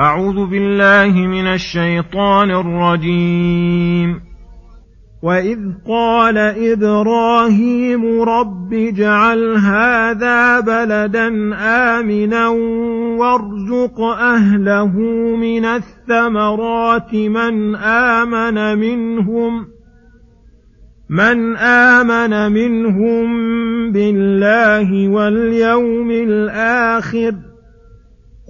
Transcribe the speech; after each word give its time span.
أعوذ 0.00 0.46
بالله 0.46 1.26
من 1.26 1.46
الشيطان 1.46 2.50
الرجيم. 2.50 4.20
وإذ 5.22 5.58
قال 5.88 6.38
إبراهيم 6.38 8.20
رب 8.20 8.72
اجعل 8.72 9.56
هذا 9.56 10.60
بلدا 10.60 11.28
آمنا 11.58 12.48
وارزق 13.18 14.00
أهله 14.00 14.98
من 15.36 15.64
الثمرات 15.64 17.14
من 17.14 17.76
آمن 17.76 18.78
منهم 18.78 19.66
من 21.08 21.56
آمن 21.56 22.52
منهم 22.52 23.26
بالله 23.92 25.08
واليوم 25.08 26.10
الآخر 26.10 27.32
ۖ. 27.32 27.43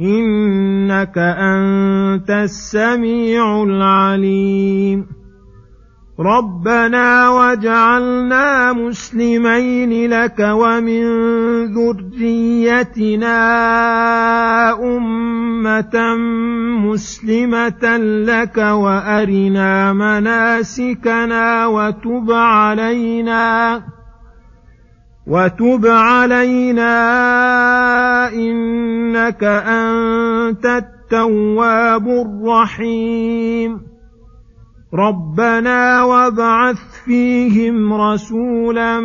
إنك 0.00 1.18
أنت 1.18 2.30
السميع 2.30 3.62
العليم. 3.62 5.06
ربنا 6.20 7.28
واجعلنا 7.28 8.72
مسلمين 8.72 10.10
لك 10.10 10.38
ومن 10.38 11.04
ذريتنا 11.74 13.38
أمة 14.82 16.16
مسلمة 16.86 17.96
لك 18.24 18.56
وأرنا 18.56 19.92
مناسكنا 19.92 21.66
وتب 21.66 22.32
علينا. 22.32 23.82
وتب 25.28 25.86
علينا 25.86 26.92
إنك 28.32 29.44
أنت 29.44 30.66
التواب 30.66 32.08
الرحيم 32.08 33.80
ربنا 34.94 36.02
وابعث 36.02 36.78
فيهم 37.04 37.92
رسولا 37.92 39.00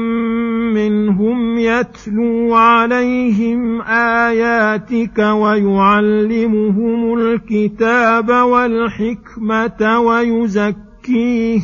منهم 0.76 1.58
يتلو 1.58 2.56
عليهم 2.56 3.82
اياتك 3.82 5.20
ويعلمهم 5.20 7.14
الكتاب 7.20 8.30
والحكمه 8.30 10.00
ويزكيهم 10.00 11.64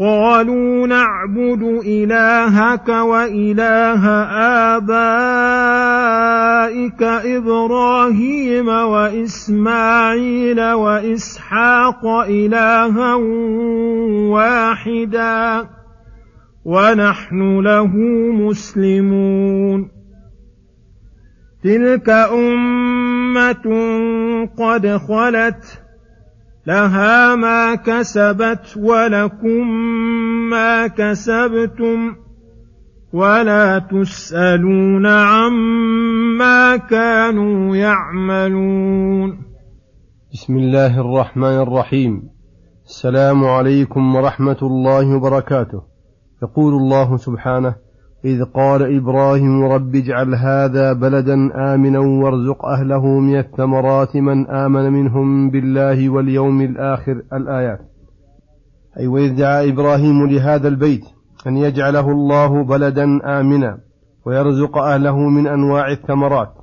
قالوا 0.00 0.86
نعبد 0.86 1.62
إلهك 1.86 2.88
وإله 2.88 4.06
آبائك 4.76 5.02
إبراهيم 7.02 8.68
وإسماعيل 8.68 10.60
وإسحاق 10.60 12.06
إلها 12.06 13.14
واحدا 14.30 15.66
ونحن 16.64 17.60
له 17.60 17.96
مسلمون. 18.32 19.88
تلك 21.64 22.10
أمة 22.10 23.66
قد 24.58 24.86
خلت 24.86 25.87
لها 26.68 27.34
ما 27.34 27.74
كسبت 27.74 28.76
ولكم 28.76 29.68
ما 30.50 30.86
كسبتم 30.86 32.16
ولا 33.12 33.78
تسالون 33.78 35.06
عما 35.06 36.76
كانوا 36.76 37.76
يعملون 37.76 39.38
بسم 40.32 40.56
الله 40.56 41.00
الرحمن 41.00 41.58
الرحيم 41.62 42.28
السلام 42.84 43.44
عليكم 43.44 44.14
ورحمه 44.16 44.58
الله 44.62 45.16
وبركاته 45.16 45.82
يقول 46.42 46.74
الله 46.74 47.16
سبحانه 47.16 47.74
إذ 48.24 48.44
قال 48.44 48.96
إبراهيم 48.96 49.64
رب 49.64 49.94
اجعل 49.94 50.34
هذا 50.34 50.92
بلدا 50.92 51.34
آمنا 51.74 51.98
وارزق 51.98 52.64
أهله 52.64 53.06
من 53.06 53.38
الثمرات 53.38 54.16
من 54.16 54.46
آمن 54.46 54.92
منهم 54.92 55.50
بالله 55.50 56.08
واليوم 56.08 56.60
الآخر. 56.60 57.22
الآيات. 57.32 57.80
أي 58.98 59.06
وإذ 59.06 59.36
دعا 59.36 59.68
إبراهيم 59.68 60.26
لهذا 60.26 60.68
البيت 60.68 61.04
أن 61.46 61.56
يجعله 61.56 62.10
الله 62.10 62.64
بلدا 62.64 63.04
آمنا 63.40 63.78
ويرزق 64.26 64.78
أهله 64.78 65.18
من 65.28 65.46
أنواع 65.46 65.90
الثمرات. 65.90 66.54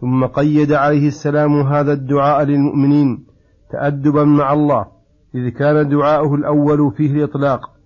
ثم 0.00 0.24
قيد 0.24 0.72
عليه 0.72 1.08
السلام 1.08 1.60
هذا 1.60 1.92
الدعاء 1.92 2.44
للمؤمنين 2.44 3.24
تأدبا 3.70 4.24
مع 4.24 4.52
الله 4.52 4.86
إذ 5.34 5.48
كان 5.48 5.88
دعاؤه 5.88 6.34
الأول 6.34 6.92
فيه 6.96 7.12
الإطلاق. 7.12 7.77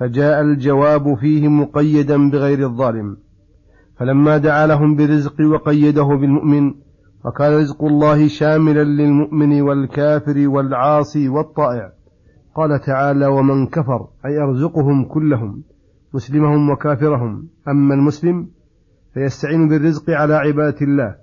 فجاء 0.00 0.40
الجواب 0.40 1.14
فيه 1.14 1.48
مقيدا 1.48 2.30
بغير 2.30 2.66
الظالم. 2.66 3.16
فلما 3.96 4.36
دعا 4.36 4.66
لهم 4.66 4.96
برزق 4.96 5.34
وقيده 5.40 6.04
بالمؤمن 6.04 6.74
وكان 7.24 7.52
رزق 7.52 7.84
الله 7.84 8.28
شاملا 8.28 8.84
للمؤمن 8.84 9.60
والكافر 9.60 10.48
والعاصي 10.48 11.28
والطائع. 11.28 11.92
قال 12.54 12.80
تعالى 12.80 13.26
ومن 13.26 13.66
كفر 13.66 14.08
أي 14.26 14.38
أرزقهم 14.38 15.04
كلهم 15.04 15.62
مسلمهم 16.14 16.70
وكافرهم. 16.70 17.48
أما 17.68 17.94
المسلم 17.94 18.48
فيستعين 19.14 19.68
بالرزق 19.68 20.10
على 20.10 20.34
عبادة 20.34 20.80
الله 20.82 21.16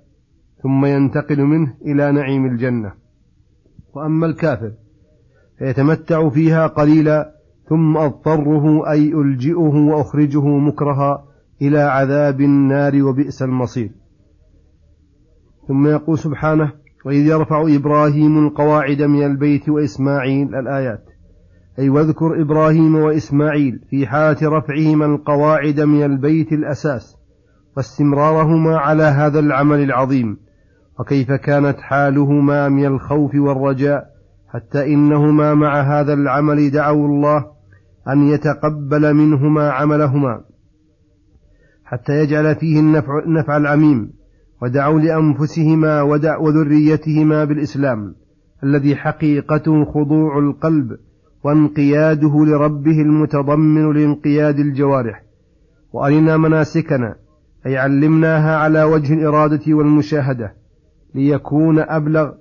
ثم 0.62 0.84
ينتقل 0.84 1.44
منه 1.44 1.74
إلى 1.86 2.12
نعيم 2.12 2.46
الجنة. 2.46 2.92
وأما 3.94 4.26
الكافر 4.26 4.72
فيتمتع 5.58 6.28
فيها 6.28 6.66
قليلا 6.66 7.37
ثم 7.68 7.96
أضطره 7.96 8.90
أي 8.90 9.12
ألجئه 9.12 9.88
وأخرجه 9.90 10.46
مكرها 10.46 11.24
إلى 11.62 11.78
عذاب 11.78 12.40
النار 12.40 13.02
وبئس 13.02 13.42
المصير. 13.42 13.90
ثم 15.68 15.86
يقول 15.86 16.18
سبحانه 16.18 16.72
وإذ 17.04 17.26
يرفع 17.26 17.66
إبراهيم 17.68 18.46
القواعد 18.46 19.02
من 19.02 19.22
البيت 19.22 19.68
وإسماعيل 19.68 20.54
الآيات. 20.54 21.04
أي 21.78 21.88
واذكر 21.88 22.42
إبراهيم 22.42 22.94
وإسماعيل 22.94 23.80
في 23.90 24.06
حالة 24.06 24.58
رفعهما 24.58 25.06
القواعد 25.06 25.80
من 25.80 26.04
البيت 26.04 26.52
الأساس 26.52 27.16
واستمرارهما 27.76 28.76
على 28.76 29.02
هذا 29.02 29.38
العمل 29.38 29.82
العظيم. 29.82 30.36
وكيف 31.00 31.32
كانت 31.32 31.80
حالهما 31.80 32.68
من 32.68 32.84
الخوف 32.84 33.34
والرجاء 33.34 34.04
حتى 34.48 34.94
إنهما 34.94 35.54
مع 35.54 35.80
هذا 35.80 36.12
العمل 36.12 36.70
دعوا 36.70 37.08
الله 37.08 37.57
أن 38.08 38.28
يتقبل 38.28 39.14
منهما 39.14 39.70
عملهما 39.70 40.40
حتى 41.84 42.12
يجعل 42.12 42.54
فيه 42.54 42.80
النفع, 42.80 43.18
النفع 43.26 43.56
العميم 43.56 44.12
ودعوا 44.62 45.00
لأنفسهما 45.00 46.02
وذريتهما 46.40 47.44
بالإسلام 47.44 48.14
الذي 48.64 48.96
حقيقته 48.96 49.84
خضوع 49.84 50.38
القلب 50.38 50.96
وانقياده 51.44 52.44
لربه 52.44 53.00
المتضمن 53.00 53.92
لانقياد 53.92 54.58
الجوارح. 54.58 55.22
وأرنا 55.92 56.36
مناسكنا 56.36 57.16
أي 57.66 57.76
علمناها 57.76 58.56
على 58.56 58.82
وجه 58.82 59.14
الإرادة 59.14 59.74
والمشاهدة 59.74 60.54
ليكون 61.14 61.78
أبلغ 61.78 62.32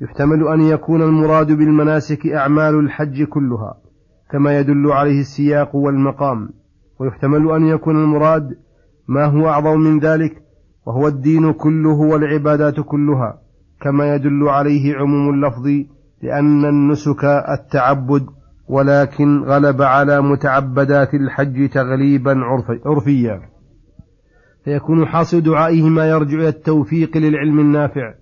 يحتمل 0.00 0.48
أن 0.48 0.60
يكون 0.60 1.02
المراد 1.02 1.52
بالمناسك 1.52 2.26
أعمال 2.26 2.74
الحج 2.74 3.22
كلها. 3.22 3.74
كما 4.32 4.58
يدل 4.58 4.92
عليه 4.92 5.20
السياق 5.20 5.76
والمقام 5.76 6.48
ويحتمل 6.98 7.50
أن 7.50 7.66
يكون 7.66 7.96
المراد 7.96 8.58
ما 9.08 9.24
هو 9.24 9.48
أعظم 9.48 9.80
من 9.80 9.98
ذلك 9.98 10.42
وهو 10.86 11.08
الدين 11.08 11.52
كله 11.52 12.00
والعبادات 12.00 12.80
كلها 12.80 13.38
كما 13.80 14.14
يدل 14.14 14.48
عليه 14.48 14.96
عموم 14.96 15.34
اللفظ 15.34 15.66
لأن 16.22 16.64
النسك 16.64 17.24
التعبد 17.24 18.26
ولكن 18.68 19.42
غلب 19.42 19.82
على 19.82 20.20
متعبدات 20.20 21.14
الحج 21.14 21.68
تغليبا 21.68 22.40
عرفيا. 22.86 23.40
فيكون 24.64 25.06
حاصل 25.06 25.40
دعائه 25.40 25.82
ما 25.82 26.08
يرجع 26.08 26.38
إلى 26.38 26.48
التوفيق 26.48 27.16
للعلم 27.16 27.60
النافع 27.60 28.14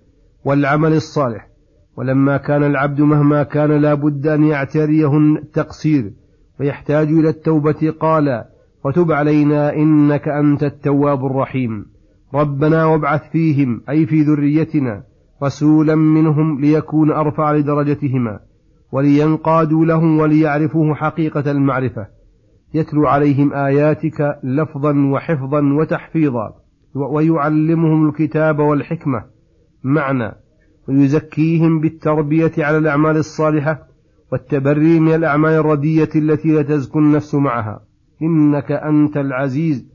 والعمل 0.45 0.93
الصالح. 0.93 1.50
ولما 1.97 2.37
كان 2.37 2.63
العبد 2.63 3.01
مهما 3.01 3.43
كان 3.43 3.71
لا 3.71 3.93
بد 3.93 4.27
أن 4.27 4.43
يعتريه 4.43 5.17
التقصير 5.17 6.13
ويحتاج 6.59 7.07
إلى 7.07 7.29
التوبة 7.29 7.93
قال 7.99 8.43
وتب 8.85 9.11
علينا 9.11 9.75
إنك 9.75 10.27
أنت 10.27 10.63
التواب 10.63 11.25
الرحيم. 11.25 11.85
ربنا 12.33 12.85
وابعث 12.85 13.31
فيهم 13.31 13.81
أي 13.89 14.05
في 14.05 14.21
ذريتنا 14.21 15.03
رسولا 15.43 15.95
منهم 15.95 16.61
ليكون 16.61 17.11
أرفع 17.11 17.51
لدرجتهما 17.51 18.39
ولينقادوا 18.91 19.85
له 19.85 20.03
وليعرفوه 20.03 20.95
حقيقة 20.95 21.51
المعرفة. 21.51 22.07
يتلو 22.73 23.07
عليهم 23.07 23.53
آياتك 23.53 24.39
لفظا 24.43 24.93
وحفظا 25.13 25.61
وتحفيظا 25.79 26.53
ويعلمهم 26.95 28.09
الكتاب 28.09 28.59
والحكمة. 28.59 29.23
معنى 29.83 30.40
ويزكيهم 30.89 31.79
بالتربية 31.79 32.51
على 32.57 32.77
الأعمال 32.77 33.17
الصالحة 33.17 33.87
والتبري 34.31 34.99
من 34.99 35.15
الأعمال 35.15 35.51
الردية 35.51 36.09
التي 36.15 36.51
لا 36.51 36.61
تزكو 36.61 36.99
النفس 36.99 37.35
معها. 37.35 37.81
إنك 38.21 38.71
أنت 38.71 39.17
العزيز 39.17 39.87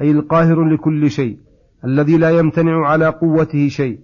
أي 0.00 0.10
القاهر 0.10 0.64
لكل 0.64 1.10
شيء 1.10 1.38
الذي 1.84 2.16
لا 2.16 2.30
يمتنع 2.30 2.86
على 2.86 3.06
قوته 3.06 3.68
شيء 3.68 3.98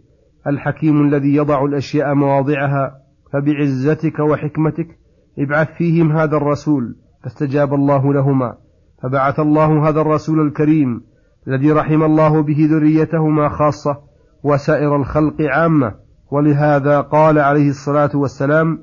الحكيم 0.47 1.07
الذي 1.07 1.35
يضع 1.35 1.65
الأشياء 1.65 2.15
مواضعها. 2.15 2.95
فبعزتك 3.33 4.19
وحكمتك 4.19 4.99
ابعث 5.39 5.69
فيهم 5.79 6.13
هذا 6.13 6.37
الرسول 6.37 6.97
فاستجاب 7.25 7.75
الله 7.75 8.15
لهما. 8.15 8.55
فبعث 9.03 9.41
الله 9.41 9.89
هذا 9.89 10.01
الرسول 10.01 10.41
الكريم 10.47 11.01
الذي 11.49 11.73
رحم 11.73 12.03
الله 12.03 12.43
به 12.43 12.69
ذريتهما 12.71 13.49
خاصة 13.49 13.99
وسائر 14.43 14.97
الخلق 14.97 15.43
عامة. 15.43 16.08
ولهذا 16.31 17.01
قال 17.01 17.39
عليه 17.39 17.69
الصلاة 17.71 18.11
والسلام 18.15 18.79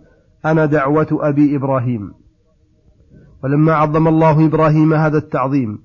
أنا 0.46 0.66
دعوة 0.66 1.08
أبي 1.12 1.56
إبراهيم. 1.56 2.12
ولما 3.44 3.74
عظم 3.74 4.08
الله 4.08 4.46
إبراهيم 4.46 4.94
هذا 4.94 5.18
التعظيم 5.18 5.80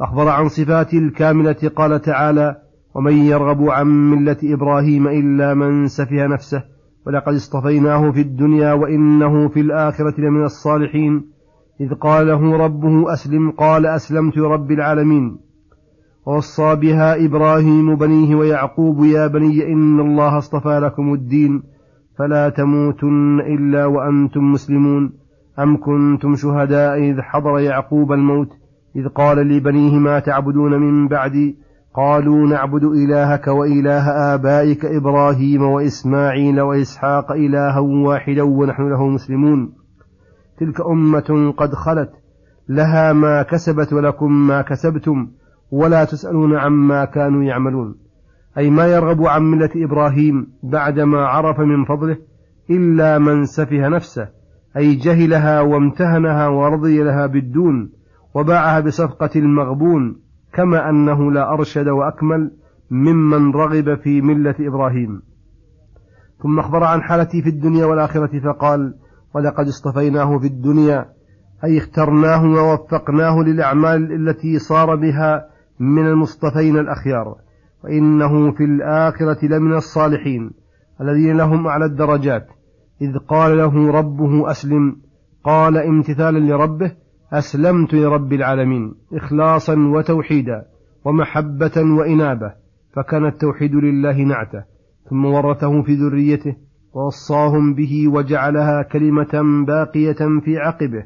أخبر 0.00 0.28
عن 0.28 0.48
صفاته 0.48 0.98
الكاملة 0.98 1.70
قال 1.76 2.00
تعالى 2.00 2.56
ومن 2.94 3.12
يرغب 3.12 3.62
عن 3.68 3.86
ملة 3.86 4.36
إبراهيم 4.44 5.08
إلا 5.08 5.54
من 5.54 5.88
سفه 5.88 6.26
نفسه 6.26 6.62
ولقد 7.06 7.34
اصطفيناه 7.34 8.10
في 8.10 8.20
الدنيا 8.20 8.72
وإنه 8.72 9.48
في 9.48 9.60
الآخرة 9.60 10.20
لمن 10.20 10.44
الصالحين 10.44 11.24
إذ 11.80 11.94
قال 11.94 12.26
له 12.26 12.56
ربه 12.56 13.12
أسلم 13.12 13.50
قال 13.50 13.86
أسلمت 13.86 14.36
لرب 14.36 14.70
العالمين. 14.70 15.38
ووصى 16.26 16.76
بها 16.76 17.24
إبراهيم 17.24 17.96
بنيه 17.96 18.34
ويعقوب 18.34 19.04
يا 19.04 19.26
بني 19.26 19.72
إن 19.72 20.00
الله 20.00 20.38
اصطفى 20.38 20.78
لكم 20.78 21.14
الدين 21.14 21.62
فلا 22.18 22.48
تموتن 22.48 23.40
إلا 23.40 23.86
وأنتم 23.86 24.52
مسلمون 24.52 25.12
أم 25.58 25.76
كنتم 25.76 26.34
شهداء 26.34 26.98
إذ 26.98 27.20
حضر 27.20 27.58
يعقوب 27.58 28.12
الموت 28.12 28.48
إذ 28.96 29.08
قال 29.08 29.36
لبنيه 29.36 29.98
ما 29.98 30.18
تعبدون 30.18 30.80
من 30.80 31.08
بعدي؟ 31.08 31.56
قالوا 31.94 32.46
نعبد 32.48 32.84
إلهك 32.84 33.46
وإله 33.46 34.34
آبائك 34.34 34.84
إبراهيم 34.84 35.62
وإسماعيل 35.62 36.60
وإسحاق 36.60 37.32
إلها 37.32 37.78
واحدا 37.78 38.42
ونحن 38.42 38.90
له 38.90 39.08
مسلمون. 39.08 39.72
تلك 40.58 40.80
أمة 40.80 41.54
قد 41.56 41.74
خلت 41.74 42.10
لها 42.68 43.12
ما 43.12 43.42
كسبت 43.42 43.92
ولكم 43.92 44.46
ما 44.46 44.62
كسبتم. 44.62 45.28
ولا 45.72 46.04
تسألون 46.04 46.56
عما 46.56 47.04
كانوا 47.04 47.44
يعملون. 47.44 47.94
أي 48.58 48.70
ما 48.70 48.86
يرغب 48.86 49.26
عن 49.26 49.42
ملة 49.42 49.70
إبراهيم 49.76 50.46
بعدما 50.62 51.26
عرف 51.26 51.60
من 51.60 51.84
فضله 51.84 52.16
إلا 52.70 53.18
من 53.18 53.44
سفه 53.44 53.88
نفسه 53.88 54.28
أي 54.76 54.94
جهلها 54.94 55.60
وامتهنها 55.60 56.48
ورضي 56.48 57.02
لها 57.02 57.26
بالدون 57.26 57.90
وباعها 58.34 58.80
بصفقة 58.80 59.30
المغبون 59.36 60.16
كما 60.52 60.90
أنه 60.90 61.32
لا 61.32 61.52
أرشد 61.52 61.88
وأكمل 61.88 62.50
ممن 62.90 63.50
رغب 63.50 63.94
في 63.94 64.20
ملة 64.20 64.54
إبراهيم. 64.60 65.22
ثم 66.42 66.58
أخبر 66.58 66.84
عن 66.84 67.02
حالته 67.02 67.40
في 67.40 67.48
الدنيا 67.48 67.84
والآخرة 67.84 68.40
فقال 68.40 68.94
ولقد 69.34 69.66
اصطفيناه 69.66 70.38
في 70.38 70.46
الدنيا 70.46 71.06
أي 71.64 71.78
اخترناه 71.78 72.44
ووفقناه 72.44 73.42
للأعمال 73.42 74.12
التي 74.12 74.58
صار 74.58 74.96
بها 74.96 75.51
من 75.82 76.06
المصطفين 76.06 76.78
الأخيار 76.78 77.36
وإنه 77.84 78.52
في 78.52 78.64
الآخرة 78.64 79.46
لمن 79.46 79.72
الصالحين 79.72 80.50
الذين 81.00 81.36
لهم 81.36 81.66
أعلى 81.66 81.84
الدرجات 81.84 82.46
إذ 83.02 83.18
قال 83.18 83.56
له 83.56 83.90
ربه 83.90 84.50
أسلم 84.50 84.96
قال 85.44 85.76
امتثالا 85.76 86.38
لربه 86.38 86.92
أسلمت 87.32 87.94
لرب 87.94 88.32
العالمين 88.32 88.94
إخلاصا 89.12 89.76
وتوحيدا 89.78 90.64
ومحبة 91.04 91.72
وإنابة 91.76 92.52
فكان 92.96 93.26
التوحيد 93.26 93.74
لله 93.74 94.22
نعته 94.22 94.64
ثم 95.10 95.24
ورثه 95.24 95.82
في 95.82 95.94
ذريته 95.94 96.56
ووصاهم 96.94 97.74
به 97.74 98.08
وجعلها 98.08 98.82
كلمة 98.82 99.64
باقية 99.66 100.40
في 100.44 100.58
عقبه 100.58 101.04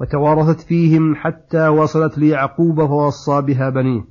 وتوارثت 0.00 0.60
فيهم 0.60 1.14
حتى 1.14 1.68
وصلت 1.68 2.18
ليعقوب 2.18 2.86
فوصى 2.86 3.40
بها 3.40 3.70
بنيه. 3.70 4.04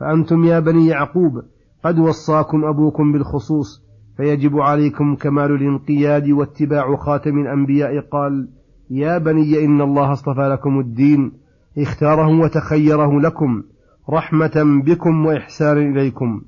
فأنتم 0.00 0.44
يا 0.44 0.60
بني 0.60 0.86
يعقوب 0.86 1.42
قد 1.84 1.98
وصاكم 1.98 2.64
أبوكم 2.64 3.12
بالخصوص 3.12 3.84
فيجب 4.16 4.56
عليكم 4.56 5.14
كمال 5.14 5.50
الانقياد 5.50 6.28
واتباع 6.30 6.96
خاتم 6.96 7.38
الأنبياء. 7.38 8.00
قال 8.00 8.48
يا 8.90 9.18
بني 9.18 9.64
إن 9.64 9.80
الله 9.80 10.12
اصطفى 10.12 10.48
لكم 10.52 10.80
الدين 10.80 11.32
اختاره 11.78 12.40
وتخيره 12.40 13.20
لكم 13.20 13.62
رحمة 14.10 14.82
بكم 14.84 15.26
وإحسان 15.26 15.78
إليكم. 15.78 16.42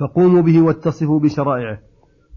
فقوموا 0.00 0.42
به 0.42 0.62
واتصفوا 0.62 1.20
بشرائعه 1.20 1.78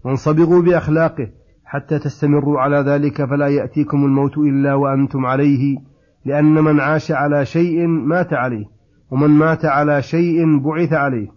وانصبغوا 0.04 0.62
بأخلاقه 0.62 1.28
حتى 1.68 1.98
تستمروا 1.98 2.60
على 2.60 2.76
ذلك 2.76 3.24
فلا 3.24 3.48
يأتيكم 3.48 4.04
الموت 4.04 4.38
إلا 4.38 4.74
وأنتم 4.74 5.26
عليه 5.26 5.78
لأن 6.24 6.54
من 6.64 6.80
عاش 6.80 7.12
على 7.12 7.44
شيء 7.44 7.86
مات 7.86 8.32
عليه 8.32 8.64
ومن 9.10 9.30
مات 9.30 9.64
على 9.64 10.02
شيء 10.02 10.58
بعث 10.58 10.92
عليه. 10.92 11.28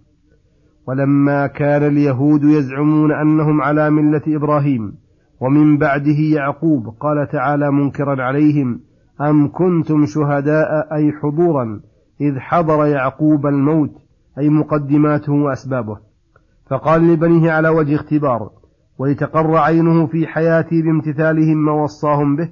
ولما 0.88 1.48
كان 1.48 1.84
اليهود 1.84 2.44
يزعمون 2.44 3.12
أنهم 3.12 3.62
على 3.62 3.90
ملة 3.90 4.22
إبراهيم 4.28 4.94
ومن 5.42 5.78
بعده 5.78 6.20
يعقوب 6.34 6.88
قال 7.00 7.28
تعالى 7.32 7.72
منكرا 7.72 8.24
عليهم 8.24 8.80
أم 9.22 9.52
كنتم 9.52 10.06
شهداء 10.06 10.94
أي 10.94 11.12
حضورا 11.12 11.82
إذ 12.22 12.40
حضر 12.40 12.86
يعقوب 12.86 13.48
الموت 13.48 13.92
أي 14.40 14.50
مقدماته 14.50 15.34
وأسبابه. 15.34 15.98
فقال 16.70 17.14
لبنيه 17.14 17.52
على 17.52 17.70
وجه 17.70 17.96
اختبار 17.96 18.61
ولتقر 19.01 19.58
عينه 19.58 20.08
في 20.08 20.27
حياتي 20.27 20.81
بامتثالهم 20.81 21.65
ما 21.65 21.72
وصاهم 21.72 22.36
به 22.36 22.50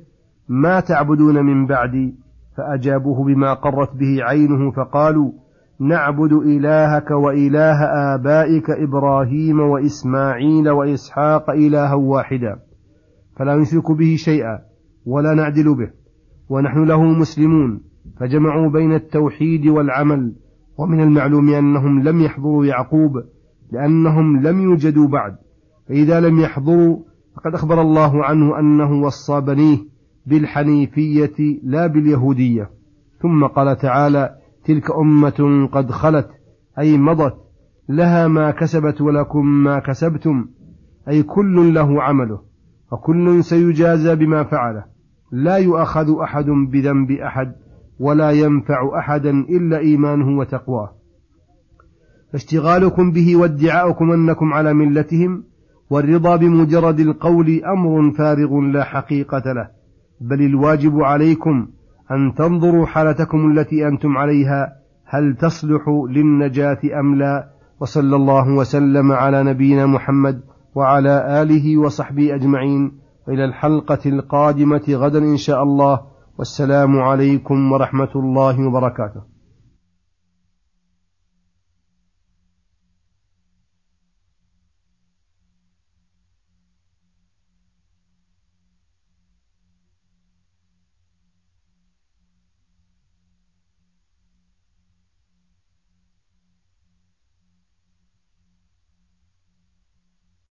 ما 0.48 0.79
تعبدون 0.79 1.46
من 1.46 1.68
بعدي؟ 1.68 2.15
فأجابوه 2.58 3.24
بما 3.25 3.53
قرت 3.53 3.96
به 3.96 4.24
عينه 4.24 4.72
فقالوا 4.72 5.32
نعبد 5.79 6.34
إلهك 6.34 7.12
وإله 7.12 7.84
آبائك 8.15 8.70
إبراهيم 8.70 9.60
وإسماعيل 9.60 10.70
وإسحاق 10.70 11.50
إلها 11.50 11.94
واحدا 11.94 12.60
فلا 13.38 13.56
نشرك 13.56 13.91
به 13.91 14.15
شيئا 14.15 14.60
ولا 15.06 15.34
نعدل 15.34 15.75
به 15.75 15.91
ونحن 16.50 16.84
له 16.84 17.03
مسلمون 17.03 17.82
فجمعوا 18.20 18.70
بين 18.70 18.94
التوحيد 18.94 19.68
والعمل 19.68 20.36
ومن 20.77 21.01
المعلوم 21.01 21.50
أنهم 21.50 22.03
لم 22.03 22.22
يحضروا 22.22 22.65
يعقوب 22.65 23.12
لأنهم 23.72 24.41
لم 24.41 24.62
يوجدوا 24.62 25.08
بعد. 25.08 25.36
فإذا 25.89 26.19
لم 26.19 26.39
يحضروا 26.39 27.00
فقد 27.36 27.53
أخبر 27.53 27.81
الله 27.81 28.25
عنه 28.25 28.60
أنه 28.60 29.01
وصى 29.01 29.41
بنيه 29.41 29.77
بالحنيفية 30.25 31.60
لا 31.63 31.88
باليهودية. 31.88 32.69
ثم 33.22 33.46
قال 33.46 33.77
تعالى 33.77 34.36
تلك 34.65 34.91
أمة 34.91 35.69
قد 35.72 35.91
خلت 35.91 36.29
أي 36.79 36.98
مضت 36.98 37.38
لها 37.89 38.27
ما 38.27 38.51
كسبت 38.51 39.01
ولكم 39.01 39.46
ما 39.46 39.79
كسبتم 39.79 40.48
أي 41.10 41.24
كل 41.24 41.74
له 41.74 42.03
عمله 42.03 42.41
وكل 42.91 43.43
سيجازى 43.43 44.15
بما 44.15 44.43
فعله. 44.43 44.84
لا 45.31 45.58
يؤخذ 45.58 46.19
أحد 46.22 46.46
بذنب 46.46 47.12
أحد 47.12 47.55
ولا 48.00 48.31
ينفع 48.31 49.00
أحدا 49.00 49.29
إلا 49.29 49.77
إيمانه 49.77 50.39
وتقواه. 50.39 50.91
فاشتغالكم 52.31 53.12
به 53.12 53.36
وادعاؤكم 53.36 54.12
أنكم 54.12 54.53
على 54.53 54.74
ملتهم 54.74 55.43
والرضا 55.89 56.36
بمجرد 56.36 57.00
القول 57.00 57.62
أمر 57.65 58.12
فارغ 58.12 58.60
لا 58.60 58.84
حقيقة 58.84 59.43
له. 59.53 59.69
بل 60.22 60.41
الواجب 60.41 61.01
عليكم 61.01 61.67
أن 62.12 62.34
تنظروا 62.38 62.86
حالتكم 62.86 63.51
التي 63.51 63.88
أنتم 63.88 64.17
عليها 64.17 64.74
هل 65.05 65.36
تصلح 65.36 65.81
للنجاة 66.10 66.79
أم 67.00 67.15
لا؟ 67.15 67.50
وصلى 67.79 68.15
الله 68.15 68.50
وسلم 68.50 69.12
على 69.12 69.43
نبينا 69.43 69.86
محمد 69.86 70.41
وعلى 70.75 71.41
آله 71.41 71.77
وصحبه 71.77 72.36
أجمعين. 72.36 72.91
إلى 73.29 73.46
الحلقة 73.46 74.00
القادمة 74.05 74.84
غدا 74.89 75.19
إن 75.19 75.38
شاء 75.38 75.63
الله. 75.63 76.01
والسلام 76.38 77.00
عليكم 77.00 77.72
ورحمة 77.72 78.10
الله 78.15 78.67
وبركاته. 78.67 79.38